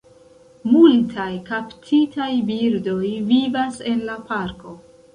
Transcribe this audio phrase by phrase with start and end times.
[0.69, 4.79] Multaj kaptitaj birdoj vivas en la parko.